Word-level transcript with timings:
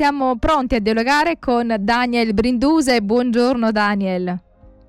siamo 0.00 0.36
pronti 0.36 0.76
a 0.76 0.80
dialogare 0.80 1.38
con 1.38 1.76
Daniel 1.78 2.32
Brinduse. 2.32 3.02
Buongiorno 3.02 3.70
Daniel. 3.70 4.34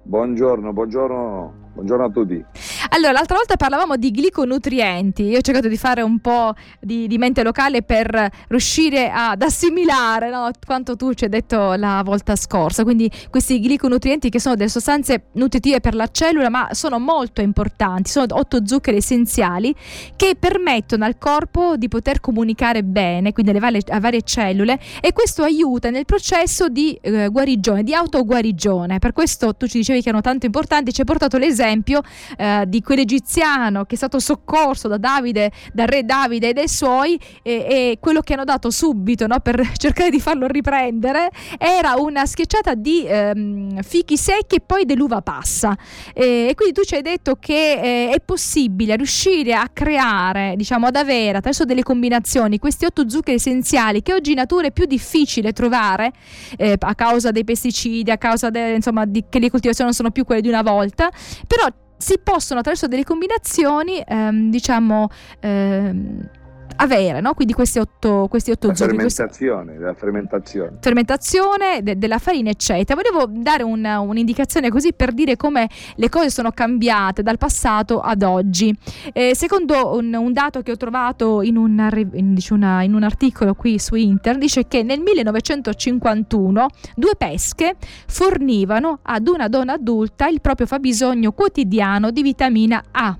Buongiorno, 0.03 0.71
buongiorno 0.71 1.61
Buongiorno 1.73 2.05
a 2.05 2.09
tutti. 2.09 2.45
Allora, 2.93 3.13
l'altra 3.13 3.37
volta 3.37 3.55
parlavamo 3.55 3.95
di 3.95 4.11
gliconutrienti. 4.11 5.23
Io 5.23 5.37
ho 5.37 5.41
cercato 5.41 5.69
di 5.69 5.77
fare 5.77 6.01
un 6.01 6.19
po' 6.19 6.53
di, 6.79 7.07
di 7.07 7.17
mente 7.17 7.41
locale 7.41 7.83
per 7.83 8.29
riuscire 8.49 9.09
ad 9.09 9.41
assimilare 9.41 10.29
no, 10.29 10.49
quanto 10.65 10.97
tu 10.97 11.13
ci 11.13 11.23
hai 11.23 11.29
detto 11.29 11.73
la 11.75 12.01
volta 12.03 12.35
scorsa. 12.35 12.83
Quindi 12.83 13.09
questi 13.29 13.61
gliconutrienti 13.61 14.29
che 14.29 14.39
sono 14.39 14.55
delle 14.55 14.69
sostanze 14.69 15.27
nutritive 15.33 15.79
per 15.79 15.95
la 15.95 16.07
cellula, 16.07 16.49
ma 16.49 16.69
sono 16.71 16.99
molto 16.99 17.39
importanti. 17.41 18.09
Sono 18.09 18.25
otto 18.31 18.65
zuccheri 18.65 18.97
essenziali 18.97 19.73
che 20.17 20.35
permettono 20.37 21.05
al 21.05 21.17
corpo 21.17 21.77
di 21.77 21.87
poter 21.87 22.19
comunicare 22.19 22.83
bene, 22.83 23.31
quindi 23.31 23.51
alle 23.51 23.61
varie, 23.61 23.81
alle 23.87 23.99
varie 24.01 24.21
cellule, 24.23 24.77
e 24.99 25.13
questo 25.13 25.43
aiuta 25.43 25.89
nel 25.91 26.05
processo 26.05 26.67
di 26.67 26.97
eh, 27.01 27.29
guarigione, 27.29 27.83
di 27.83 27.93
autoguarigione. 27.93 28.99
Per 28.99 29.13
questo 29.13 29.55
tu 29.55 29.65
ci 29.67 29.77
dicevi 29.77 30.01
che 30.01 30.09
erano 30.09 30.21
tanto 30.21 30.45
importanti, 30.45 30.91
ci 30.91 30.99
hai 30.99 31.05
portato 31.05 31.37
l'esempio 31.37 31.59
esempio 31.61 32.01
eh, 32.37 32.65
di 32.67 32.80
quell'egiziano 32.81 33.85
che 33.85 33.95
è 33.95 33.97
stato 33.97 34.19
soccorso 34.19 34.87
da 34.87 34.97
Davide, 34.97 35.51
dal 35.73 35.87
re 35.87 36.03
Davide 36.03 36.49
e 36.49 36.53
dai 36.53 36.67
suoi 36.67 37.19
e, 37.41 37.51
e 37.53 37.97
quello 37.99 38.21
che 38.21 38.33
hanno 38.33 38.43
dato 38.43 38.69
subito 38.69 39.27
no, 39.27 39.39
per 39.39 39.71
cercare 39.77 40.09
di 40.09 40.19
farlo 40.19 40.47
riprendere 40.47 41.29
era 41.57 41.95
una 41.97 42.25
schiacciata 42.25 42.75
di 42.75 43.05
ehm, 43.05 43.81
fichi 43.81 44.17
secchi 44.17 44.55
e 44.55 44.61
poi 44.61 44.85
dell'uva 44.85 45.21
passa. 45.21 45.75
E, 46.13 46.47
e 46.49 46.55
quindi 46.55 46.73
tu 46.73 46.83
ci 46.83 46.95
hai 46.95 47.01
detto 47.01 47.35
che 47.39 48.09
eh, 48.09 48.09
è 48.11 48.19
possibile 48.19 48.95
riuscire 48.95 49.53
a 49.53 49.69
creare, 49.71 50.55
diciamo, 50.55 50.87
ad 50.87 50.95
avere 50.95 51.37
attraverso 51.37 51.65
delle 51.65 51.83
combinazioni 51.83 52.59
questi 52.59 52.85
otto 52.85 53.07
zuccheri 53.09 53.37
essenziali 53.37 54.01
che 54.01 54.13
oggi 54.13 54.31
in 54.31 54.37
natura 54.37 54.67
è 54.67 54.71
più 54.71 54.85
difficile 54.85 55.53
trovare 55.53 56.11
eh, 56.57 56.75
a 56.77 56.95
causa 56.95 57.31
dei 57.31 57.43
pesticidi, 57.43 58.11
a 58.11 58.17
causa 58.17 58.49
de, 58.49 58.73
insomma, 58.73 59.05
di, 59.05 59.25
che 59.29 59.39
le 59.39 59.49
coltivazioni 59.49 59.89
non 59.89 59.97
sono 59.97 60.11
più 60.11 60.25
quelle 60.25 60.41
di 60.41 60.47
una 60.47 60.61
volta 60.61 61.11
però 61.47 61.67
si 62.01 62.19
possono 62.21 62.59
attraverso 62.59 62.87
delle 62.87 63.03
combinazioni, 63.03 64.03
ehm, 64.05 64.49
diciamo, 64.49 65.09
ehm, 65.39 66.29
avere, 66.77 67.21
no? 67.21 67.33
quindi 67.33 67.53
questi 67.53 67.79
otto, 67.79 68.27
questi 68.29 68.51
otto 68.51 68.67
la 68.67 68.75
zuccheri. 68.75 68.97
Fermentazione, 68.97 69.77
la 69.77 69.93
fermentazione. 69.93 70.77
Fermentazione 70.79 71.83
de- 71.83 71.97
della 71.97 72.17
farina, 72.17 72.49
eccetera. 72.49 72.99
Volevo 73.01 73.31
dare 73.31 73.63
un, 73.63 73.83
un'indicazione 73.83 74.69
così 74.69 74.93
per 74.93 75.13
dire 75.13 75.35
come 75.35 75.69
le 75.95 76.09
cose 76.09 76.29
sono 76.29 76.51
cambiate 76.51 77.21
dal 77.23 77.37
passato 77.37 77.99
ad 77.99 78.23
oggi. 78.23 78.75
Eh, 79.13 79.35
secondo 79.35 79.95
un, 79.95 80.13
un, 80.13 80.33
dato 80.33 80.61
che 80.61 80.71
ho 80.71 80.77
trovato 80.77 81.41
in, 81.41 81.57
una, 81.57 81.89
in, 81.93 82.37
una, 82.49 82.83
in 82.83 82.93
un 82.93 83.03
articolo 83.03 83.53
qui 83.53 83.79
su 83.79 83.95
internet, 83.95 84.41
dice 84.41 84.67
che 84.67 84.83
nel 84.83 84.99
1951 84.99 86.65
due 86.95 87.15
pesche 87.17 87.75
fornivano 88.07 88.99
ad 89.03 89.27
una 89.27 89.47
donna 89.47 89.73
adulta 89.73 90.27
il 90.27 90.41
proprio 90.41 90.67
fabbisogno 90.67 91.31
quotidiano 91.31 92.11
di 92.11 92.21
vitamina 92.21 92.83
A 92.91 93.17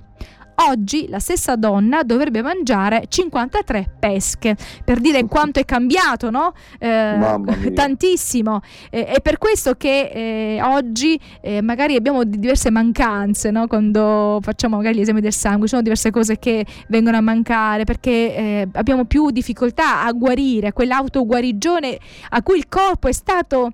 Oggi 0.68 1.08
la 1.08 1.18
stessa 1.18 1.56
donna 1.56 2.04
dovrebbe 2.04 2.40
mangiare 2.40 3.06
53 3.08 3.96
pesche, 3.98 4.56
per 4.84 5.00
dire 5.00 5.24
quanto 5.26 5.58
è 5.58 5.64
cambiato, 5.64 6.30
no? 6.30 6.52
Eh, 6.78 7.18
tantissimo. 7.74 8.60
Eh, 8.90 9.06
è 9.06 9.20
per 9.20 9.38
questo 9.38 9.74
che 9.74 10.10
eh, 10.12 10.62
oggi 10.62 11.18
eh, 11.40 11.62
magari 11.62 11.96
abbiamo 11.96 12.22
diverse 12.22 12.70
mancanze, 12.70 13.50
no? 13.50 13.66
Quando 13.66 14.38
facciamo 14.40 14.76
magari 14.76 14.98
gli 14.98 15.00
esami 15.00 15.20
del 15.20 15.32
sangue, 15.32 15.62
ci 15.62 15.70
sono 15.70 15.82
diverse 15.82 16.10
cose 16.12 16.38
che 16.38 16.64
vengono 16.88 17.16
a 17.16 17.22
mancare 17.22 17.82
perché 17.82 18.10
eh, 18.36 18.68
abbiamo 18.72 19.04
più 19.04 19.30
difficoltà 19.30 20.04
a 20.04 20.12
guarire, 20.12 20.72
quell'autoguarigione 20.72 21.98
a 22.30 22.42
cui 22.42 22.58
il 22.58 22.68
corpo 22.68 23.08
è 23.08 23.12
stato 23.12 23.72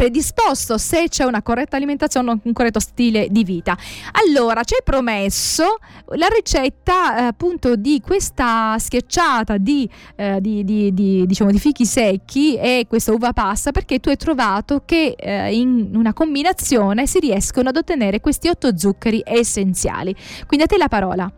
predisposto 0.00 0.78
se 0.78 1.08
c'è 1.08 1.24
una 1.24 1.42
corretta 1.42 1.76
alimentazione, 1.76 2.40
un 2.42 2.52
corretto 2.54 2.80
stile 2.80 3.28
di 3.28 3.44
vita. 3.44 3.76
Allora, 4.24 4.62
ci 4.62 4.72
hai 4.72 4.80
promesso 4.82 5.76
la 6.16 6.26
ricetta 6.34 7.18
eh, 7.18 7.22
appunto 7.24 7.76
di 7.76 8.00
questa 8.02 8.78
schiacciata 8.78 9.58
di, 9.58 9.86
eh, 10.16 10.40
di, 10.40 10.64
di, 10.64 10.94
di, 10.94 11.26
diciamo, 11.26 11.50
di 11.50 11.58
fichi 11.58 11.84
secchi 11.84 12.56
e 12.56 12.86
questa 12.88 13.12
uva 13.12 13.34
passa 13.34 13.72
perché 13.72 14.00
tu 14.00 14.08
hai 14.08 14.16
trovato 14.16 14.80
che 14.86 15.14
eh, 15.18 15.54
in 15.54 15.90
una 15.94 16.14
combinazione 16.14 17.06
si 17.06 17.18
riescono 17.18 17.68
ad 17.68 17.76
ottenere 17.76 18.20
questi 18.20 18.48
otto 18.48 18.74
zuccheri 18.74 19.20
essenziali. 19.22 20.16
Quindi 20.46 20.64
a 20.64 20.66
te 20.66 20.78
la 20.78 20.88
parola. 20.88 21.30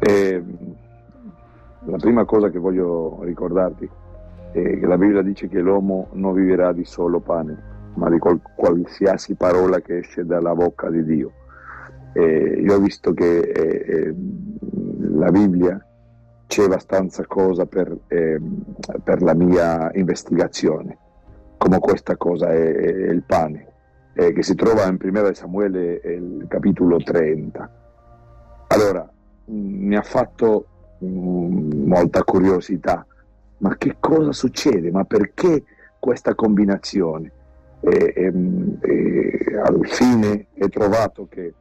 Eh, 0.00 0.44
la 1.84 1.96
prima 1.96 2.24
cosa 2.24 2.50
che 2.50 2.58
voglio 2.58 3.20
ricordarti 3.22 3.88
eh, 4.54 4.78
la 4.82 4.96
Bibbia 4.96 5.20
dice 5.20 5.48
che 5.48 5.58
l'uomo 5.58 6.10
non 6.12 6.32
vivrà 6.32 6.72
di 6.72 6.84
solo 6.84 7.18
pane, 7.18 7.90
ma 7.94 8.08
di 8.08 8.18
qual- 8.18 8.40
qualsiasi 8.54 9.34
parola 9.34 9.80
che 9.80 9.98
esce 9.98 10.24
dalla 10.24 10.54
bocca 10.54 10.88
di 10.90 11.04
Dio. 11.04 11.32
Eh, 12.12 12.60
io 12.62 12.74
ho 12.76 12.78
visto 12.78 13.12
che 13.12 13.40
eh, 13.40 13.84
eh 13.88 14.14
la 15.10 15.30
Bibbia 15.32 15.84
c'è 16.46 16.64
abbastanza 16.64 17.26
cosa 17.26 17.66
per, 17.66 17.96
ehm, 18.06 18.62
per, 19.02 19.22
la 19.22 19.34
mia 19.34 19.90
investigazione, 19.94 20.98
come 21.56 21.80
questa 21.80 22.16
cosa 22.16 22.52
è, 22.52 22.74
è 22.74 23.10
il 23.10 23.24
pane, 23.26 23.66
eh, 24.12 24.32
che 24.32 24.44
si 24.44 24.54
trova 24.54 24.86
in 24.86 24.98
1 25.02 25.34
Samuele, 25.34 26.00
il 26.04 26.44
capitolo 26.46 26.98
30. 26.98 27.70
Allora, 28.68 29.08
mi 29.46 29.96
ha 29.96 30.02
fatto 30.02 30.66
molta 31.00 32.22
curiosità 32.22 33.04
ma 33.58 33.76
che 33.76 33.96
cosa 33.98 34.32
succede? 34.32 34.90
Ma 34.90 35.04
perché 35.04 35.64
questa 35.98 36.34
combinazione? 36.34 37.32
E, 37.80 38.12
e, 38.16 38.32
e 38.80 39.56
al 39.62 39.86
fine 39.86 40.46
è 40.54 40.68
trovato 40.68 41.26
che 41.28 41.52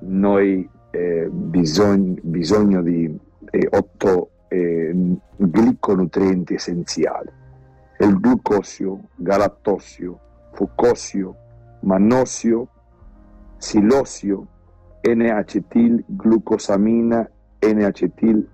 noi 0.00 0.68
eh, 0.90 1.28
bisogno, 1.30 2.16
bisogno 2.22 2.82
di 2.82 3.18
eh, 3.50 3.68
otto 3.70 4.30
eh, 4.48 4.94
gliconutrienti 5.36 6.54
essenziali. 6.54 7.28
Il 7.98 8.18
glucosio, 8.18 9.08
galattosio, 9.14 10.18
fucosio, 10.52 11.36
mannosio, 11.80 12.68
silosio, 13.58 14.46
N-acetil 15.02 16.02
glucosamina, 16.06 17.28
N-acetil 17.60 18.48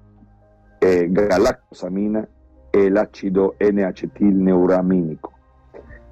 eh, 0.87 1.11
galactosamina 1.11 2.27
e 2.71 2.89
l'acido 2.89 3.57
N-acetilneuraminico. 3.59 5.33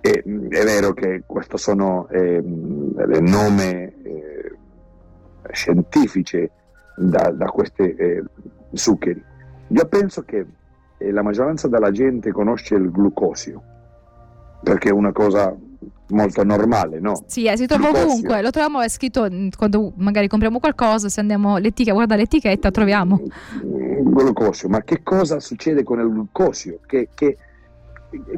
E, 0.00 0.22
è 0.22 0.64
vero 0.64 0.92
che 0.92 1.22
questi 1.26 1.56
sono 1.56 2.08
eh, 2.08 2.42
nomi 2.42 3.70
eh, 3.70 4.56
scientifici 5.52 6.50
da, 6.96 7.30
da 7.30 7.46
questi 7.46 7.94
eh, 7.94 8.22
zuccheri. 8.72 9.22
Io 9.68 9.86
penso 9.86 10.22
che 10.22 10.46
eh, 10.98 11.10
la 11.10 11.22
maggioranza 11.22 11.68
della 11.68 11.90
gente 11.90 12.32
conosce 12.32 12.74
il 12.74 12.90
glucosio, 12.90 13.62
perché 14.62 14.88
è 14.88 14.92
una 14.92 15.12
cosa 15.12 15.56
molto 16.08 16.44
normale, 16.44 17.00
no? 17.00 17.22
Sì, 17.26 17.46
eh, 17.46 17.56
si 17.56 17.66
trova 17.66 17.90
ovunque, 17.90 18.42
lo 18.42 18.50
troviamo, 18.50 18.80
è 18.80 18.88
scritto 18.88 19.26
mm, 19.30 19.48
quando 19.56 19.92
magari 19.96 20.28
compriamo 20.28 20.58
qualcosa, 20.58 21.08
se 21.08 21.20
andiamo 21.20 21.56
l'etichetta, 21.56 21.94
guarda 21.94 22.16
l'etichetta, 22.16 22.70
troviamo. 22.70 23.20
Glucosio, 23.62 24.68
ma 24.68 24.82
che 24.82 25.02
cosa 25.02 25.40
succede 25.40 25.82
con 25.82 26.00
il 26.00 26.08
glucosio? 26.08 26.80
Che, 26.86 27.08
che, 27.14 27.36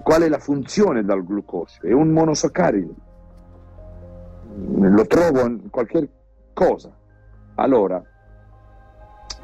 qual 0.02 0.22
è 0.22 0.28
la 0.28 0.38
funzione 0.38 1.04
del 1.04 1.24
glucosio? 1.24 1.82
È 1.82 1.92
un 1.92 2.10
monosaccaride, 2.10 2.94
lo 4.78 5.06
trovo 5.06 5.46
in 5.46 5.70
qualche 5.70 6.08
cosa. 6.52 6.94
Allora, 7.56 8.02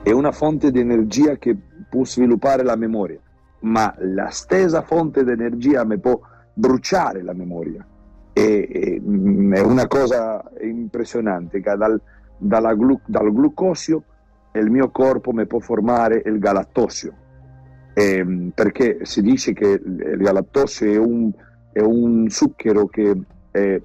è 0.02 0.10
una 0.10 0.32
fonte 0.32 0.70
di 0.70 0.80
energia 0.80 1.36
che 1.36 1.56
può 1.88 2.04
sviluppare 2.04 2.62
la 2.62 2.76
memoria, 2.76 3.18
ma 3.60 3.94
la 3.98 4.28
stessa 4.30 4.82
fonte 4.82 5.24
di 5.24 5.30
energia 5.30 5.84
mi 5.84 5.98
può 5.98 6.18
bruciare 6.54 7.22
la 7.22 7.32
memoria 7.32 7.86
è 8.32 9.60
una 9.60 9.86
cosa 9.86 10.42
impressionante 10.60 11.60
che 11.60 11.76
dal, 11.76 12.00
glu, 12.76 12.98
dal 13.04 13.32
glucosio 13.32 14.04
il 14.52 14.70
mio 14.70 14.90
corpo 14.90 15.32
mi 15.32 15.46
può 15.46 15.60
formare 15.60 16.22
il 16.24 16.38
galattosio. 16.38 17.14
Eh, 17.94 18.50
perché 18.54 19.00
si 19.02 19.20
dice 19.20 19.52
che 19.52 19.66
il 19.66 20.16
galattosio 20.16 20.90
è 20.90 20.96
un, 20.96 21.30
è 21.72 21.80
un 21.80 22.26
zucchero 22.30 22.86
che 22.86 23.14
è, 23.50 23.58
è 23.58 23.82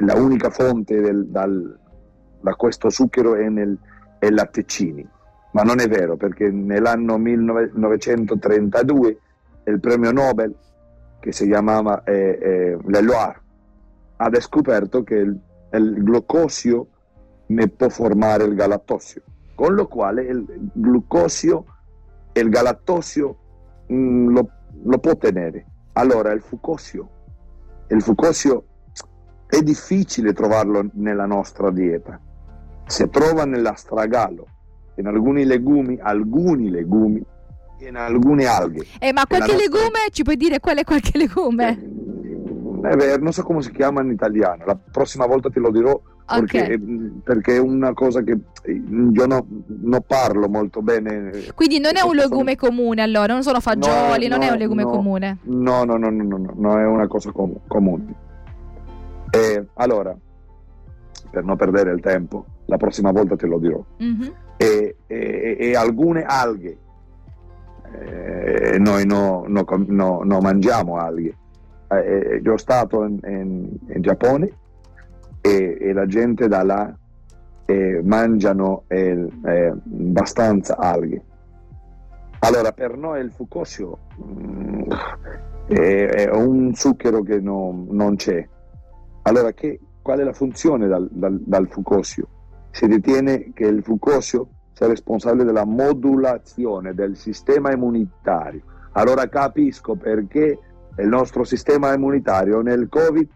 la 0.00 0.16
unica 0.16 0.50
fonte 0.50 1.00
del, 1.00 1.26
dal, 1.26 1.78
da 2.40 2.54
questo 2.54 2.90
zucchero 2.90 3.36
è 3.36 3.48
nel 3.48 3.78
è 4.18 4.30
latticini 4.30 5.08
ma 5.52 5.62
non 5.62 5.78
è 5.80 5.88
vero 5.88 6.16
perché 6.16 6.50
nell'anno 6.50 7.16
1932 7.16 9.18
il 9.66 9.80
premio 9.80 10.12
Nobel 10.12 10.54
che 11.20 11.32
si 11.32 11.46
chiamava 11.46 12.02
eh, 12.04 12.38
eh, 12.40 12.76
Leloir 12.86 13.42
ha 14.16 14.40
scoperto 14.40 15.02
che 15.02 15.16
il, 15.16 15.38
il 15.72 16.02
glucosio 16.02 16.86
ne 17.46 17.68
può 17.68 17.88
formare 17.88 18.44
il 18.44 18.54
galattosio, 18.54 19.22
con 19.54 19.74
lo 19.74 19.86
quale 19.86 20.22
il 20.22 20.70
glucosio 20.72 21.64
e 22.32 22.40
il 22.40 22.48
galattosio 22.48 23.38
mh, 23.86 23.94
mm, 23.94 24.28
lo 24.30 24.48
lo 24.84 24.98
può 24.98 25.16
tenere. 25.16 25.66
Allora 25.92 26.32
il 26.32 26.40
fucosio, 26.40 27.08
il 27.88 28.02
fucosio 28.02 28.64
è 29.46 29.60
difficile 29.60 30.32
trovarlo 30.32 30.88
nella 30.94 31.26
nostra 31.26 31.70
dieta. 31.70 32.20
Si 32.86 33.08
trova 33.08 33.44
nell'astragalo, 33.44 34.46
in 34.96 35.06
alcuni 35.06 35.44
legumi, 35.44 35.98
alcuni 36.00 36.70
legumi 36.70 37.24
in 37.78 37.96
alcune 37.96 38.46
alghe. 38.46 38.86
Eh, 38.98 39.12
ma 39.12 39.26
qualche 39.26 39.52
nostra... 39.52 39.56
legume, 39.56 39.98
ci 40.10 40.22
puoi 40.22 40.36
dire 40.36 40.58
qual 40.58 40.78
è 40.78 40.84
qualche 40.84 41.18
legume? 41.18 41.78
Eh, 42.84 42.88
è 42.88 42.96
vero, 42.96 43.22
non 43.22 43.32
so 43.32 43.42
come 43.42 43.62
si 43.62 43.70
chiama 43.70 44.02
in 44.02 44.10
italiano, 44.10 44.64
la 44.64 44.76
prossima 44.76 45.26
volta 45.26 45.48
te 45.48 45.60
lo 45.60 45.70
dirò 45.70 46.00
perché, 46.26 46.62
okay. 46.62 47.20
perché, 47.22 47.56
è 47.56 47.58
una 47.58 47.92
cosa 47.92 48.22
che 48.22 48.38
io 48.66 49.26
no, 49.26 49.46
non 49.66 50.02
parlo 50.06 50.48
molto 50.48 50.80
bene. 50.80 51.30
Quindi 51.54 51.78
non 51.78 51.96
è 51.96 52.00
un 52.02 52.14
legume 52.14 52.56
sono... 52.58 52.70
comune 52.70 53.02
allora, 53.02 53.34
non 53.34 53.42
sono 53.42 53.60
fagioli, 53.60 54.26
no, 54.26 54.36
non 54.36 54.44
no, 54.44 54.50
è 54.50 54.52
un 54.52 54.58
legume 54.58 54.84
comune. 54.84 55.38
No, 55.42 55.84
no, 55.84 55.96
no, 55.98 56.08
no, 56.08 56.22
no, 56.22 56.52
no, 56.54 56.78
è 56.78 56.86
una 56.86 57.06
cosa 57.06 57.30
com- 57.30 57.60
comune. 57.66 58.14
E, 59.30 59.66
allora, 59.74 60.16
per 61.30 61.44
non 61.44 61.56
perdere 61.56 61.92
il 61.92 62.00
tempo, 62.00 62.46
la 62.66 62.76
prossima 62.76 63.10
volta 63.12 63.36
te 63.36 63.46
lo 63.46 63.58
dirò. 63.58 63.84
Mm-hmm. 64.02 64.28
E, 64.56 64.96
e, 65.06 65.56
e, 65.58 65.76
alcune 65.76 66.22
alghe, 66.22 66.78
eh, 67.92 68.78
noi 68.78 69.04
non 69.04 69.50
no, 69.50 70.20
no, 70.24 70.40
mangiamo 70.40 70.96
alghe. 70.96 71.36
Eh, 72.02 72.40
io 72.42 72.56
stato 72.56 73.04
in, 73.04 73.18
in, 73.24 73.68
in 73.94 74.02
Giappone 74.02 74.52
e, 75.40 75.76
e 75.80 75.92
la 75.92 76.06
gente 76.06 76.48
da 76.48 76.62
là 76.62 76.94
eh, 77.66 78.00
mangiano 78.02 78.84
eh, 78.88 79.26
eh, 79.44 79.66
abbastanza 79.66 80.76
alghe. 80.76 81.22
Allora, 82.40 82.72
per 82.72 82.96
noi 82.96 83.20
il 83.20 83.32
fucosio 83.32 83.98
mm, 84.22 84.90
è, 85.68 86.06
è, 86.26 86.30
un 86.30 86.74
zucchero 86.74 87.22
che 87.22 87.40
no, 87.40 87.86
non 87.88 88.16
c'è. 88.16 88.46
Allora, 89.22 89.52
che, 89.52 89.80
qual 90.02 90.18
è 90.18 90.24
la 90.24 90.34
funzione 90.34 90.86
dal, 90.86 91.08
dal, 91.10 91.40
dal 91.40 91.68
fucosio? 91.68 92.28
Si 92.70 92.86
ritiene 92.86 93.52
che 93.54 93.64
il 93.64 93.82
fucosio 93.82 94.48
sia 94.72 94.88
responsabile 94.88 95.44
della 95.44 95.64
modulazione 95.64 96.92
del 96.92 97.16
sistema 97.16 97.72
immunitario. 97.72 98.60
Allora 98.92 99.28
capisco 99.28 99.94
perché 99.94 100.58
il 100.98 101.08
nostro 101.08 101.44
sistema 101.44 101.92
immunitario 101.92 102.60
nel 102.60 102.88
Covid 102.88 103.28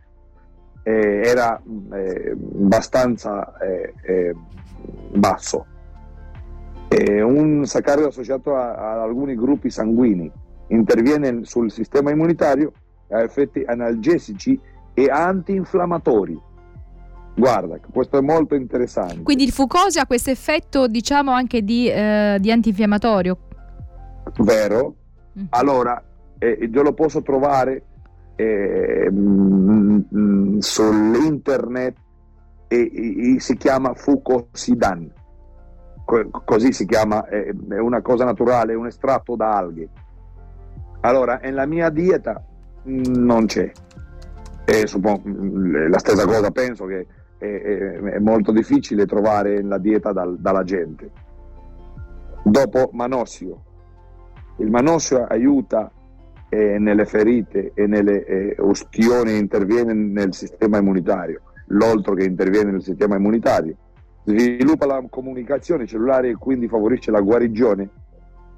eh, 0.83 1.23
era 1.25 1.61
eh, 1.93 2.31
abbastanza 2.31 3.57
eh, 3.59 3.95
eh 4.03 4.35
basso. 5.13 5.67
un 6.89 7.67
saccaride 7.67 8.07
associato 8.07 8.55
a, 8.55 8.75
a, 8.75 9.03
alcuni 9.03 9.35
gruppi 9.35 9.71
sanguigni 9.71 10.31
interviene 10.69 11.45
sul 11.45 11.71
sistema 11.71 12.11
immunitario 12.11 12.73
ha 13.11 13.23
effetti 13.23 13.63
analgesici 13.67 14.59
e 14.95 15.09
antinfiammatori. 15.11 16.41
Guarda, 17.35 17.79
questo 17.93 18.19
è 18.19 18.21
molto 18.21 18.55
interessante. 18.55 19.23
Quindi 19.23 19.45
il 19.45 19.53
fucosio 19.53 20.01
ha 20.01 20.07
questo 20.07 20.31
effetto, 20.31 20.89
diciamo, 20.89 21.31
anche 21.31 21.63
di, 21.63 21.89
eh, 21.89 22.37
di 22.41 22.51
antinfiammatorio. 22.51 23.39
Vero. 24.39 24.95
Mm. 25.39 25.45
Allora, 25.51 26.03
eh, 26.39 26.69
io 26.71 26.83
lo 26.83 26.93
posso 26.93 27.23
trovare 27.23 27.85
eh, 28.37 29.11
sull'internet 30.59 31.97
e, 32.69 33.35
e, 33.35 33.41
si 33.41 33.57
chiama 33.57 33.95
Fucosidan, 33.95 35.13
Co- 36.05 36.31
così 36.45 36.73
si 36.73 36.87
chiama, 36.87 37.27
è, 37.27 37.49
è 37.69 37.79
una 37.79 38.01
cosa 38.01 38.25
naturale, 38.25 38.73
è 38.73 38.77
un 38.77 38.87
estratto 38.87 39.37
da 39.37 39.57
alghe. 39.57 39.89
Allora, 41.01 41.39
nella 41.43 41.67
mia 41.67 41.91
dieta 41.91 42.43
non 42.85 43.47
c'è. 43.47 43.71
E 44.65 44.87
suppongo, 44.87 45.23
la 45.89 45.99
stessa 45.99 46.25
cosa 46.27 46.51
penso 46.51 46.87
che 46.87 47.07
è, 47.39 47.45
è, 47.45 47.93
è 47.99 48.19
molto 48.19 48.53
difficile 48.53 49.07
trovare 49.07 49.63
la 49.63 49.79
dieta 49.79 50.13
dal, 50.13 50.39
dalla 50.39 50.63
gente. 50.63 51.11
Dopo 52.43 52.91
manosio. 52.93 53.65
Il 54.59 54.71
manosio 54.71 55.25
aiuta 55.25 55.91
eh, 56.49 56.79
nelle 56.79 57.05
ferite 57.05 57.73
e 57.75 57.87
nelle 57.87 58.25
eh, 58.25 58.57
ustioni 58.59 59.37
interviene 59.37 59.93
nel 59.93 60.35
sistema 60.35 60.79
immunitario, 60.79 61.43
l'oltro 61.67 62.15
che 62.15 62.25
interviene 62.25 62.71
nel 62.71 62.83
sistema 62.83 63.17
immunitario, 63.17 63.77
sviluppa 64.25 64.87
la 64.87 65.05
comunicazione 65.09 65.87
cellulare 65.87 66.31
e 66.31 66.35
quindi 66.35 66.69
favorisce 66.69 67.11
la 67.11 67.21
guarigione, 67.21 67.89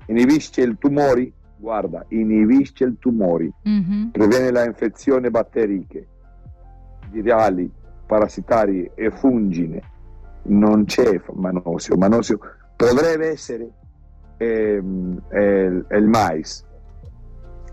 inibisce 0.06 0.62
i 0.62 0.76
tumori, 0.78 1.32
guarda, 1.56 2.04
inibisce 2.08 2.84
i 2.84 2.96
tumori, 2.98 3.52
mm-hmm. 3.68 4.08
previene 4.08 4.50
le 4.50 4.64
infezioni 4.64 5.30
batteriche, 5.30 6.06
virali, 7.10 7.70
parassitarie 8.06 8.92
e 8.94 9.10
fungine. 9.10 9.82
Non 10.42 10.86
c'è 10.86 11.20
manosio, 11.34 11.96
manosio 11.96 12.38
potrebbe 12.74 13.28
essere 13.28 13.68
ehm, 14.38 15.22
il, 15.32 15.86
il 15.90 16.06
mais, 16.06 16.64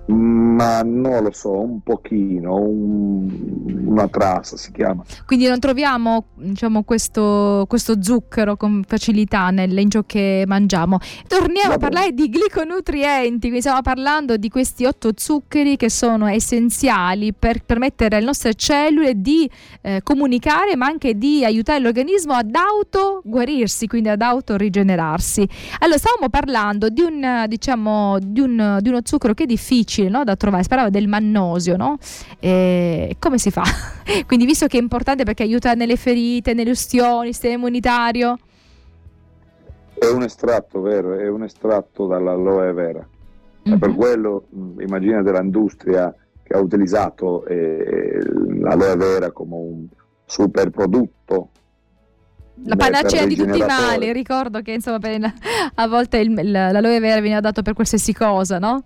ma 0.08 0.82
non 0.84 1.24
lo 1.24 1.32
so, 1.34 1.60
un 1.60 1.82
pochino, 1.82 2.56
un, 2.56 3.86
una 3.86 4.08
trassa 4.08 4.56
si 4.56 4.72
chiama. 4.72 5.04
Quindi 5.26 5.48
non 5.48 5.60
troviamo 5.60 6.28
diciamo, 6.36 6.84
questo, 6.84 7.66
questo, 7.68 8.02
zucchero 8.02 8.56
con 8.56 8.84
facilità 8.88 9.50
nel, 9.50 9.78
in 9.78 9.90
ciò 9.90 10.04
che 10.06 10.46
mangiamo. 10.48 11.00
Torniamo 11.28 11.74
a 11.74 11.78
parlare 11.78 12.14
di 12.14 12.30
gliconutrienti, 12.30 13.40
quindi 13.40 13.60
stiamo 13.60 13.82
parlando 13.82 14.38
di 14.38 14.50
questi 14.50 14.86
otto 14.86 15.12
zuccheri 15.14 15.76
che 15.76 15.90
sono 15.90 16.28
essenziali 16.28 17.34
per 17.34 17.64
permettere 17.66 18.16
alle 18.16 18.26
nostre 18.26 18.54
cellule 18.54 19.20
di 19.20 19.50
eh, 19.82 20.02
comunicare 20.04 20.76
ma 20.78 20.86
anche 20.86 21.18
di 21.18 21.44
aiutare 21.44 21.80
l'organismo 21.80 22.34
ad 22.34 22.54
autoguarirsi, 22.56 23.88
quindi 23.88 24.08
ad 24.08 24.22
autorigenerarsi. 24.22 25.48
Allora 25.80 25.98
stavamo 25.98 26.30
parlando 26.30 26.88
di, 26.88 27.02
un, 27.02 27.46
diciamo, 27.48 28.18
di, 28.22 28.40
un, 28.40 28.78
di 28.80 28.88
uno 28.88 29.00
zucchero 29.04 29.34
che 29.34 29.44
è 29.44 29.46
difficile 29.46 29.97
difficile 29.98 30.10
no, 30.10 30.24
da 30.24 30.36
trovare, 30.36 30.64
si 30.64 30.70
parlava 30.70 30.90
del 30.90 31.08
mannosio, 31.08 31.76
no? 31.76 31.98
E 32.40 33.16
come 33.20 33.38
si 33.38 33.52
fa? 33.52 33.64
Quindi 34.28 34.46
visto 34.46 34.68
che 34.68 34.78
è 34.78 34.82
importante 34.82 35.24
perché 35.24 35.44
aiuta 35.44 35.74
nelle 35.74 35.96
ferite, 35.96 36.54
nelle 36.54 36.72
ustioni, 36.72 37.34
sistema 37.34 37.56
immunitario. 37.56 38.38
È 39.98 40.06
un 40.08 40.24
estratto, 40.24 40.82
vero? 40.82 41.18
È 41.18 41.28
un 41.28 41.44
estratto 41.44 42.06
dall'aloe 42.06 42.72
vera. 42.74 43.08
Mm-hmm. 43.68 43.80
Per 43.80 43.96
quello 43.96 44.46
immaginate 44.80 45.32
l'industria 45.32 46.14
che 46.44 46.54
ha 46.54 46.60
utilizzato 46.60 47.46
eh, 47.46 48.20
l'aloe 48.60 48.96
vera 48.96 49.32
come 49.32 49.56
un 49.56 49.88
super 50.26 50.70
prodotto 50.70 51.50
la 52.64 52.76
panacea 52.76 53.26
di 53.26 53.36
tutti 53.36 53.60
i 53.60 53.66
mali. 53.66 54.12
Ricordo 54.12 54.62
che 54.62 54.72
insomma, 54.72 54.98
per, 54.98 55.34
a 55.76 55.88
volte 55.88 56.18
il, 56.18 56.34
l'aloe 56.52 57.00
vera 57.00 57.22
veniva 57.22 57.40
dato 57.40 57.62
per 57.62 57.74
qualsiasi 57.74 58.14
cosa, 58.14 58.58
no? 58.58 58.84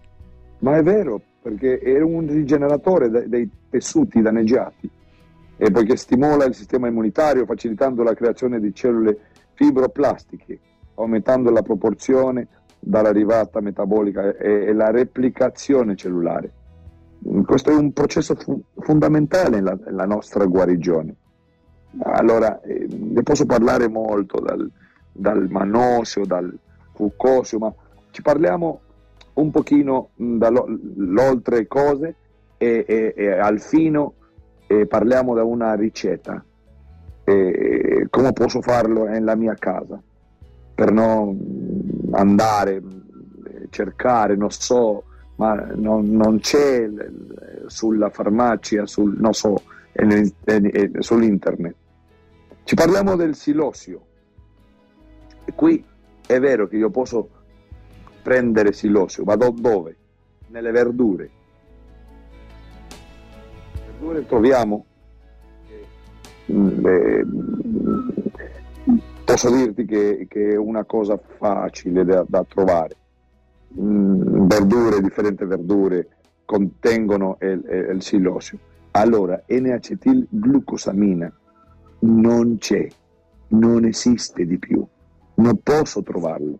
Ma 0.61 0.77
è 0.77 0.83
vero, 0.83 1.21
perché 1.41 1.79
è 1.79 1.99
un 2.01 2.27
rigeneratore 2.27 3.27
dei 3.27 3.49
tessuti 3.69 4.21
danneggiati 4.21 4.89
e 5.57 5.71
poiché 5.71 5.95
stimola 5.95 6.45
il 6.45 6.55
sistema 6.55 6.87
immunitario 6.87 7.45
facilitando 7.45 8.03
la 8.03 8.13
creazione 8.13 8.59
di 8.59 8.73
cellule 8.73 9.19
fibroplastiche, 9.53 10.59
aumentando 10.95 11.49
la 11.51 11.61
proporzione 11.61 12.47
dalla 12.79 13.11
rivata 13.11 13.59
metabolica 13.59 14.35
e, 14.35 14.73
la 14.73 14.89
replicazione 14.89 15.95
cellulare. 15.95 16.51
Questo 17.45 17.69
è 17.69 17.75
un 17.75 17.91
processo 17.91 18.35
fu- 18.35 18.61
fondamentale 18.79 19.57
nella, 19.57 19.77
nella, 19.85 20.05
nostra 20.05 20.45
guarigione. 20.45 21.15
Allora, 21.99 22.59
eh, 22.61 22.87
ne 22.89 23.21
posso 23.21 23.45
parlare 23.45 23.87
molto 23.87 24.39
dal, 24.39 24.69
dal 25.11 25.47
manosio, 25.49 26.25
dal 26.25 26.55
fucosio, 26.93 27.59
ma 27.59 27.73
ci 28.09 28.23
parliamo 28.23 28.81
un 29.33 29.51
pochino 29.51 30.09
dall'oltre 30.15 31.67
cose 31.67 32.15
e, 32.57 32.85
e, 32.87 33.13
e 33.15 33.31
al 33.31 33.59
fino 33.59 34.13
e 34.67 34.85
parliamo 34.85 35.33
da 35.33 35.43
una 35.43 35.73
ricetta. 35.75 36.43
E 37.23 38.07
come 38.09 38.33
posso 38.33 38.61
farlo 38.61 39.05
nella 39.05 39.35
mia 39.35 39.53
casa 39.55 40.01
per 40.73 40.91
non 40.91 42.09
andare 42.11 42.81
cercare, 43.69 44.35
non 44.35 44.51
so, 44.51 45.03
ma 45.35 45.53
non, 45.75 46.11
non 46.11 46.39
c'è 46.39 46.89
sulla 47.67 48.09
farmacia, 48.09 48.85
sul, 48.85 49.15
non 49.17 49.33
so, 49.33 49.61
sull'internet. 50.99 51.75
Ci 52.63 52.75
parliamo 52.75 53.15
del 53.15 53.35
silosio. 53.35 54.05
Qui 55.55 55.83
è 56.27 56.39
vero 56.39 56.67
che 56.67 56.77
io 56.77 56.89
posso 56.89 57.29
prendere 58.21 58.73
silosio, 58.73 59.23
vado 59.23 59.49
dove? 59.51 59.95
Nelle 60.47 60.71
verdure. 60.71 61.29
Nelle 63.73 63.85
verdure 63.91 64.25
troviamo, 64.25 64.85
eh, 66.45 67.25
posso 69.23 69.49
dirti 69.55 69.85
che, 69.85 70.25
che, 70.29 70.49
è 70.49 70.57
una 70.57 70.83
cosa 70.83 71.19
facile 71.37 72.03
da, 72.03 72.25
da 72.27 72.43
trovare. 72.43 72.95
Mm, 73.79 74.47
verdure, 74.47 75.01
differenti 75.01 75.45
verdure, 75.45 76.07
contengono 76.45 77.37
il, 77.41 77.89
il 77.93 78.01
silosio. 78.01 78.59
Allora, 78.91 79.41
N-acetilglucosamina 79.47 81.31
non 81.99 82.57
c'è, 82.57 82.87
non 83.49 83.85
esiste 83.85 84.45
di 84.45 84.57
più, 84.57 84.85
non 85.35 85.59
posso 85.63 86.03
trovarlo. 86.03 86.59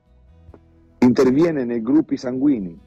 Interviene 1.03 1.65
nei 1.65 1.81
gruppi 1.81 2.15
sanguigni, 2.15 2.69
nel 2.69 2.79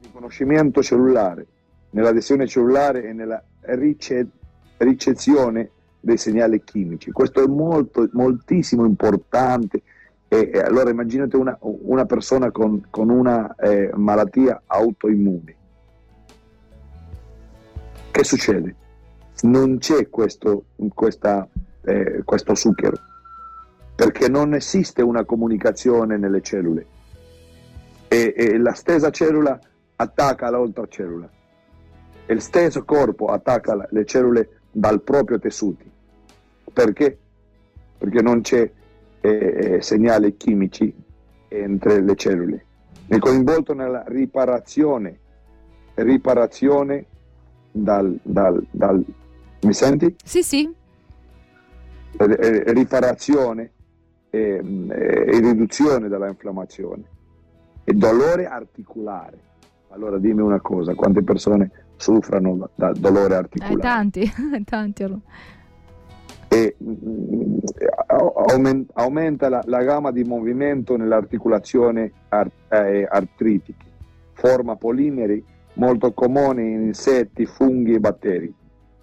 riconoscimento 0.00 0.82
cellulare, 0.82 1.46
nell'adesione 1.90 2.46
cellulare 2.46 3.04
e 3.04 3.12
nella 3.12 3.42
rice- 3.60 4.26
ricezione 4.78 5.70
dei 6.00 6.16
segnali 6.16 6.64
chimici. 6.64 7.10
Questo 7.10 7.44
è 7.44 7.46
molto, 7.46 8.08
moltissimo 8.12 8.86
importante. 8.86 9.82
E, 10.26 10.50
e 10.54 10.58
allora 10.58 10.88
immaginate 10.88 11.36
una, 11.36 11.56
una 11.60 12.06
persona 12.06 12.50
con, 12.50 12.86
con 12.88 13.10
una 13.10 13.54
eh, 13.56 13.90
malattia 13.94 14.62
autoimmune. 14.66 15.54
Che 18.10 18.24
succede? 18.24 18.74
Non 19.42 19.76
c'è 19.78 20.08
questo, 20.08 20.64
questa, 20.94 21.46
eh, 21.82 22.22
questo 22.24 22.54
zucchero, 22.54 22.96
perché 23.94 24.28
non 24.28 24.54
esiste 24.54 25.02
una 25.02 25.24
comunicazione 25.24 26.16
nelle 26.16 26.40
cellule 26.40 26.86
e, 28.08 28.34
e 28.36 28.58
la 28.58 28.72
stessa 28.72 29.10
cellula 29.10 29.58
attacca 29.96 30.50
l'altra 30.50 30.86
cellula 30.86 31.30
il 32.26 32.40
stesso 32.40 32.84
corpo 32.84 33.26
attacca 33.26 33.86
le 33.90 34.04
cellule 34.04 34.60
dal 34.70 35.02
proprio 35.02 35.38
tessuti. 35.38 35.90
Perché? 36.72 37.18
Perché 37.98 38.22
non 38.22 38.40
c'è 38.40 38.70
eh, 39.20 39.30
eh 39.30 39.82
segnali 39.82 40.36
chimici 40.36 40.92
entre 41.48 42.00
le 42.00 42.14
cellule. 42.16 42.64
È 43.06 43.18
coinvolto 43.18 43.74
nella 43.74 44.02
riparazione, 44.06 45.18
riparazione 45.94 47.06
dal, 47.70 48.18
dal, 48.22 48.66
dal 48.70 49.04
mi 49.62 49.72
senti? 49.72 50.16
Sì, 50.24 50.42
sì. 50.42 50.74
Riparazione 52.16 53.72
e, 54.30 54.62
e 54.88 55.40
riduzione 55.40 56.08
della 56.08 56.28
infiammazione 56.28 57.12
e 57.84 57.92
dolore 57.92 58.46
articolare. 58.46 59.38
Allora 59.88 60.18
dimmi 60.18 60.40
una 60.40 60.60
cosa, 60.60 60.94
quante 60.94 61.22
persone 61.22 61.70
soffrono 61.96 62.68
da 62.74 62.92
dolore 62.92 63.36
articolare? 63.36 63.74
Eh, 63.74 63.78
tanti, 63.78 64.32
tanti. 64.64 65.20
E, 66.48 66.76
mm, 66.82 67.58
aumenta 68.94 69.48
la, 69.48 69.62
la, 69.66 69.82
gamma 69.82 70.10
di 70.10 70.24
movimento 70.24 70.96
nell'articolazione 70.96 72.12
art, 72.28 72.52
eh, 72.68 73.06
artritica, 73.08 73.84
forma 74.32 74.76
polimeri 74.76 75.44
molto 75.74 76.12
comuni 76.12 76.72
in 76.72 76.82
insetti, 76.82 77.46
funghi 77.46 77.94
e 77.94 78.00
batteri. 78.00 78.52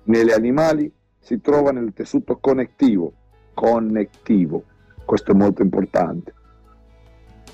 Negli 0.04 0.32
animali 0.32 0.92
si 1.20 1.40
trova 1.40 1.72
nel 1.72 1.94
tessuto 1.94 2.38
connettivo, 2.40 3.14
connettivo, 3.54 4.64
questo 5.06 5.32
è 5.32 5.36
molto 5.36 5.62
importante, 5.62 6.34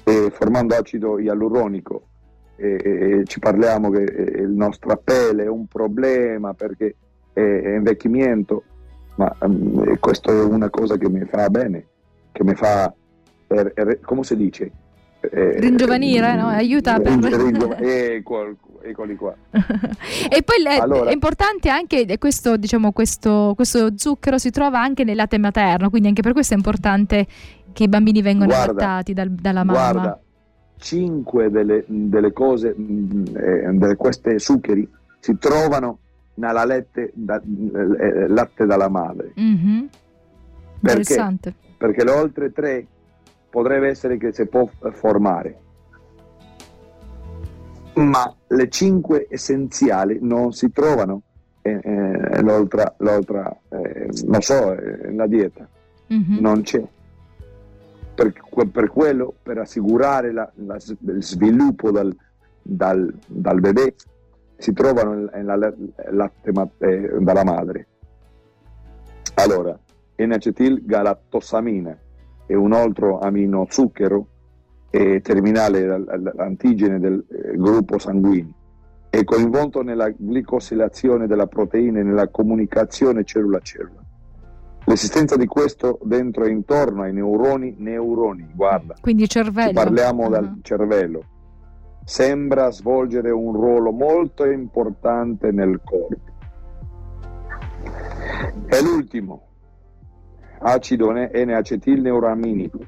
e 0.07 0.31
formando 0.31 0.73
acido 0.73 1.19
ialuronico. 1.19 2.07
E, 2.55 2.79
e, 2.83 3.23
ci 3.25 3.39
parliamo 3.39 3.89
che 3.89 4.05
la 4.05 4.65
nostra 4.65 4.95
pelle 4.95 5.43
è 5.43 5.49
un 5.49 5.67
problema 5.67 6.53
perché 6.53 6.95
è, 7.33 7.41
è 7.41 7.75
invecchimento, 7.75 8.63
ma 9.15 9.35
um, 9.41 9.99
questo 9.99 10.31
è 10.31 10.43
una 10.43 10.69
cosa 10.69 10.95
che 10.95 11.09
mi 11.09 11.25
fa 11.25 11.49
bene, 11.49 11.85
che 12.31 12.43
mi 12.45 12.55
fa, 12.55 12.91
er, 13.47 13.71
er, 13.75 13.99
come 13.99 14.23
si 14.23 14.37
dice? 14.37 14.71
Eh, 15.19 15.59
ringiovanire, 15.59 16.35
no? 16.35 16.47
aiuta 16.47 16.99
per... 16.99 17.19
Ringiov- 17.19 17.81
ecco, 17.81 18.55
eccoli 18.81 19.15
qua. 19.17 19.35
e 19.51 20.41
poi 20.41 20.61
le, 20.63 20.77
allora, 20.77 21.09
è 21.09 21.13
importante 21.13 21.67
anche 21.69 22.17
questo, 22.17 22.55
diciamo, 22.55 22.91
questo, 22.93 23.53
questo, 23.55 23.89
zucchero 23.97 24.37
si 24.37 24.51
trova 24.51 24.79
anche 24.79 25.03
nel 25.03 25.17
latte 25.17 25.37
materno, 25.37 25.89
quindi 25.89 26.07
anche 26.07 26.21
per 26.21 26.31
questo 26.31 26.53
è 26.53 26.57
importante 26.57 27.27
che 27.77 27.83
i 27.83 27.87
bambini 27.87 28.23
vengano 28.23 28.49
guarda, 28.49 28.71
allattati 28.71 29.13
dal, 29.13 29.29
dalla 29.29 29.63
mamma. 29.63 29.91
Guarda, 29.91 30.19
5 30.79 31.51
delle, 31.51 31.83
delle 31.85 32.33
cose, 32.33 32.69
eh, 32.69 33.71
delle 33.71 33.95
queste 33.95 34.39
zuccheri 34.39 34.89
si 35.19 35.37
trovano 35.37 35.99
nella 36.35 36.65
latte, 36.65 37.11
da, 37.13 37.39
eh, 37.39 38.27
latte 38.29 38.65
dalla 38.65 38.89
madre. 38.89 39.31
Mm-hmm. 39.39 39.85
Perché? 40.81 41.37
Perché 41.77 42.03
le 42.03 42.11
altre 42.11 42.51
tre 42.51 42.87
potrebbe 43.47 43.89
essere 43.89 44.17
che 44.17 44.33
si 44.33 44.47
può 44.47 44.67
formare. 44.93 45.59
Ma 47.93 48.35
le 48.47 48.69
cinque 48.69 49.27
essenziali 49.29 50.17
non 50.19 50.51
si 50.51 50.71
trovano 50.71 51.21
eh, 51.61 51.79
eh, 51.83 52.41
l'altra 52.41 53.55
eh, 53.69 54.09
non 54.25 54.41
so, 54.41 54.73
eh, 54.73 55.13
la 55.13 55.27
dieta, 55.27 55.67
mm-hmm. 56.11 56.39
non 56.39 56.61
c'è. 56.63 56.83
Per, 58.17 58.33
per, 58.71 58.89
quello, 58.89 59.35
per 59.43 59.59
assicurare 59.59 60.31
la, 60.31 60.51
la, 60.55 60.75
il 60.77 61.23
sviluppo 61.23 61.91
dal, 61.91 62.11
dal, 62.63 63.13
dal 63.27 63.59
bebè, 63.59 63.93
si 64.57 64.73
trovano 64.73 65.29
nel 65.31 65.85
latte 66.09 66.51
eh, 66.79 67.17
dalla 67.19 67.43
madre. 67.43 67.87
Allora, 69.35 69.77
N-acetil 70.15 70.81
galattosamina, 70.83 71.95
e 72.47 72.55
un 72.55 72.73
altro 72.73 73.19
aminozucchero 73.19 74.27
eh, 74.89 75.21
terminale 75.21 76.03
antigene 76.37 76.99
del 76.99 77.23
gruppo 77.55 77.99
sanguigno. 77.99 78.55
È 79.11 79.23
coinvolto 79.23 79.83
nella 79.83 80.09
glicosilazione 80.09 81.27
della 81.27 81.45
proteina 81.45 81.99
e 81.99 82.03
nella 82.03 82.29
comunicazione 82.29 83.23
cellula-cellula. 83.23 84.05
L'esistenza 84.87 85.35
di 85.35 85.47
questo 85.47 85.99
dentro 86.01 86.45
e 86.45 86.49
intorno 86.49 87.01
ai 87.01 87.11
neuroni, 87.11 87.75
neuroni, 87.77 88.49
guarda. 88.55 88.95
Quindi 89.01 89.27
cervello. 89.27 89.73
parliamo 89.73 90.23
uh-huh. 90.23 90.29
dal 90.29 90.59
cervello. 90.61 91.23
Sembra 92.05 92.71
svolgere 92.71 93.29
un 93.29 93.51
ruolo 93.51 93.91
molto 93.91 94.49
importante 94.49 95.51
nel 95.51 95.81
corpo. 95.83 96.15
E 98.67 98.81
l'ultimo, 98.81 99.47
acido 100.59 101.11
N-acetilneuraminico, 101.11 102.79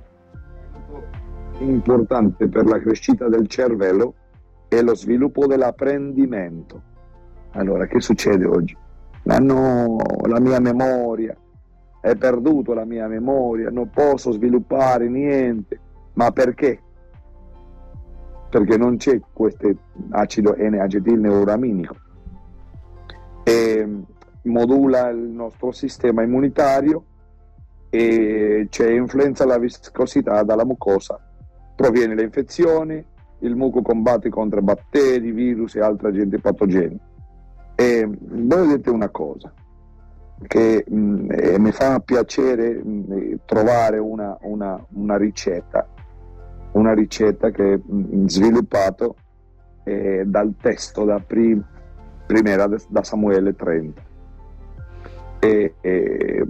importante 1.60 2.48
per 2.48 2.66
la 2.66 2.80
crescita 2.80 3.28
del 3.28 3.50
cervello 3.50 4.14
e 4.70 4.82
lo 4.82 4.96
sviluppo 4.96 5.48
dell'apprendimento. 5.48 6.82
Allora, 7.52 7.88
che 7.88 8.00
succede 8.00 8.46
oggi? 8.46 8.78
No, 9.24 9.98
la 10.28 10.40
mia 10.40 10.62
memoria, 10.62 11.36
è 12.02 12.16
perduto 12.16 12.74
la 12.74 12.86
mia 12.86 13.08
memoria, 13.08 13.70
non 13.70 13.90
posso 13.90 14.32
sviluppare 14.32 15.08
niente. 15.10 15.80
Ma 16.14 16.32
perché? 16.32 16.82
Perché 18.50 18.78
non 18.78 18.98
c'è 18.98 19.20
questo 19.32 19.70
acido 20.12 20.56
N-acetilneuraminico. 20.58 21.96
E 23.44 23.88
modula 24.44 25.10
il 25.10 25.18
nostro 25.18 25.72
sistema 25.72 26.24
immunitario 26.24 27.04
e 27.90 28.68
c'è 28.70 28.92
influenza 28.92 29.44
alla 29.44 29.58
viscosità 29.58 30.44
dalla 30.44 30.66
mucosa. 30.66 31.20
Proviene 31.76 32.16
le 32.16 32.24
infezioni, 32.24 33.04
il 33.40 33.56
muco 33.56 33.82
combatte 33.82 34.30
contro 34.30 34.62
batteri, 34.62 35.32
virus 35.32 35.76
e 35.76 35.82
altri 35.82 36.08
agenti 36.08 36.40
patogeni. 36.40 37.00
E 37.76 38.06
voglio 38.06 38.66
dirti 38.66 38.90
una 38.90 39.10
cosa, 39.10 39.52
che 40.48 40.86
mh, 40.88 40.96
mm, 40.96 41.32
eh, 41.32 41.60
mi 41.60 41.72
fa 41.72 42.00
piacere 42.00 42.82
mh, 42.84 42.90
mm, 42.90 43.34
trovare 43.46 43.98
una, 43.98 44.38
una, 44.42 44.84
una, 44.94 45.18
ricetta, 45.18 45.88
una 46.74 46.94
ricetta 46.94 47.50
che 47.52 47.74
ho 47.74 47.82
mm, 47.94 48.26
sviluppato 48.28 49.16
eh, 49.84 50.24
dal 50.26 50.54
testo 50.62 51.04
da 51.04 51.20
prim, 51.20 51.64
primera 52.26 52.68
da 52.68 53.04
Samuele 53.04 53.56
30 53.56 54.08
e, 55.40 55.76
e 55.80 56.46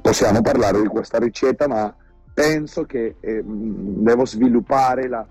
possiamo 0.00 0.40
parlare 0.40 0.80
di 0.80 0.88
questa 0.88 1.18
ricetta, 1.18 1.68
ma 1.68 1.94
penso 2.32 2.84
che 2.84 3.16
eh, 3.20 3.42
devo 3.44 4.24
sviluppare 4.24 5.08
la, 5.08 5.26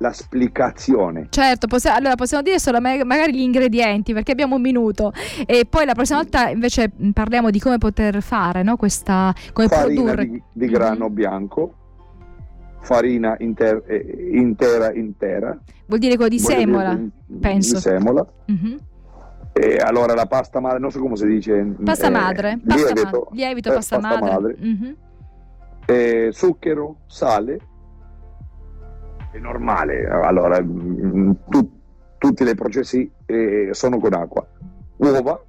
la 0.00 0.12
spiegazione. 0.12 1.26
Certo, 1.28 1.66
possiamo, 1.66 1.98
allora 1.98 2.14
possiamo 2.14 2.42
dire 2.42 2.58
solo 2.58 2.80
magari 2.80 3.34
gli 3.34 3.40
ingredienti 3.40 4.14
perché 4.14 4.32
abbiamo 4.32 4.56
un 4.56 4.62
minuto 4.62 5.12
e 5.46 5.66
poi 5.68 5.84
la 5.84 5.92
prossima 5.92 6.20
volta 6.20 6.48
invece 6.48 6.90
mm, 6.90 7.10
parliamo 7.10 7.50
di 7.50 7.60
come 7.60 7.76
poter 7.76 8.22
fare 8.22 8.62
no? 8.62 8.76
questa, 8.76 9.34
come 9.52 9.68
farina 9.68 10.12
produrre. 10.12 10.26
Di, 10.26 10.42
di 10.52 10.66
grano 10.66 11.04
mm-hmm. 11.04 11.14
bianco, 11.14 11.74
farina 12.80 13.36
inter, 13.40 13.82
eh, 13.86 14.30
intera 14.32 14.92
intera. 14.94 15.58
Vuol 15.86 16.00
dire 16.00 16.14
quello 16.14 16.30
di 16.30 16.38
semola, 16.38 16.94
dire, 16.94 17.10
penso. 17.38 17.74
Di 17.74 17.80
semola. 17.80 18.26
Mm-hmm 18.50 18.76
e 19.52 19.78
allora 19.78 20.14
la 20.14 20.26
pasta 20.26 20.60
madre, 20.60 20.78
non 20.78 20.90
so 20.92 21.00
come 21.00 21.16
si 21.16 21.26
dice. 21.26 21.74
Pasta 21.84 22.06
eh, 22.06 22.10
madre, 22.10 22.60
pasta 22.64 22.92
lievito, 22.92 23.26
ma- 23.28 23.36
lievito, 23.36 23.70
eh, 23.70 23.74
pasta, 23.74 23.98
pasta 23.98 24.20
madre. 24.20 24.32
madre. 24.32 24.56
Mm-hmm. 24.64 24.92
Eh, 25.86 26.28
zucchero, 26.30 26.98
sale, 27.06 27.58
è 29.30 29.38
normale. 29.38 30.06
Allora, 30.06 30.60
mm, 30.60 31.32
tu, 31.48 31.70
tu 32.18 32.32
tutti 32.32 32.42
i 32.44 32.54
processi 32.54 33.10
eh, 33.24 33.70
sono 33.72 33.98
con 33.98 34.12
acqua. 34.12 34.46
Uova, 34.98 35.42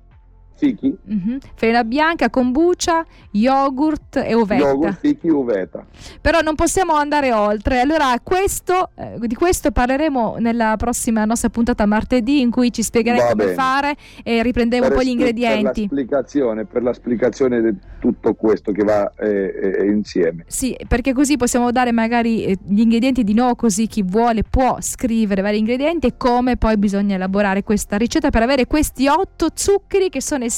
fichi. 0.62 0.96
Mm-hmm. 1.12 1.38
Farina 1.56 1.84
bianca, 1.84 2.30
kombucha, 2.30 3.04
yogurt 3.32 4.18
e 4.18 4.36
uvetta. 4.36 4.68
Yogurt, 4.68 5.00
fichi, 5.00 5.28
uvetta. 5.28 5.84
Però 6.22 6.42
non 6.42 6.54
possiamo 6.54 6.94
andare 6.94 7.34
oltre. 7.34 7.80
Allora, 7.80 8.14
questo, 8.22 8.92
eh, 8.96 9.18
di 9.22 9.34
questo 9.34 9.72
parleremo 9.72 10.36
nella 10.38 10.76
prossima 10.78 11.26
nostra 11.26 11.50
puntata 11.50 11.88
martedì 11.88 12.42
in 12.42 12.52
cui 12.52 12.72
ci 12.72 12.84
spiegherai 12.84 13.20
Va 13.20 13.30
come 13.30 13.54
fare 13.54 13.96
e 14.24 14.44
riprenderemo 14.44 14.94
poi 14.94 15.06
gli 15.06 15.10
ingredienti. 15.10 15.88
Per 15.88 15.98
la 15.98 16.04
spiegazione, 16.04 16.66
per 16.66 16.84
la 16.84 16.94
spiegazione 16.94 17.62
di 17.62 17.76
tutto 18.00 18.36
questo 18.36 18.72
che 18.72 18.84
va 18.84 19.12
eh, 19.18 19.78
eh, 19.80 19.86
insieme. 19.88 20.44
Sì, 20.48 20.78
perché 20.88 21.14
così 21.14 21.38
possiamo 21.38 21.72
dare 21.72 21.92
magari 21.92 22.46
eh, 22.46 22.58
gli 22.68 22.82
ingredienti 22.82 23.24
di 23.24 23.34
nuovo, 23.34 23.56
così 23.56 23.88
chi 23.88 24.04
vuole 24.04 24.44
può 24.48 24.78
scrivere 24.80 25.42
vari 25.42 25.58
ingredienti 25.58 26.08
e 26.08 26.18
come 26.18 26.58
poi 26.58 26.78
bisogna 26.78 27.16
elaborare 27.16 27.64
questa 27.64 27.98
ricetta 27.98 28.30
per 28.30 28.44
avere 28.44 28.68
questi 28.68 29.08
otto 29.08 29.48
zuccheri 29.54 30.10
che 30.10 30.22
sono 30.22 30.44
essenziali 30.44 30.51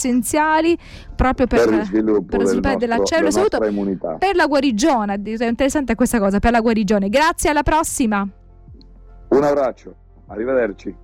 proprio 1.16 1.48
per, 1.48 1.66
Per, 1.66 1.70
lo 1.78 1.84
sviluppo 1.86 2.38
per 2.38 2.42
lo 2.42 2.78
della 2.78 3.04
cellula, 3.04 3.68
immunità. 3.68 4.16
per 4.16 4.36
la 4.36 4.48
guarigione. 4.48 5.22
È 5.22 5.48
interessante 5.48 5.96
questa 5.96 6.20
cosa, 6.20 6.40
per 6.40 6.52
la 6.52 6.62
guarigione. 6.62 7.10
Grazie, 7.10 7.50
alla 7.50 7.64
prossima. 7.64 8.28
Un 9.30 9.44
abbraccio, 9.44 9.96
arrivederci. 10.28 10.96